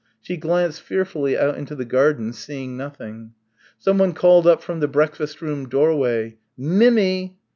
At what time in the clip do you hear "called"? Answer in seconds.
4.13-4.47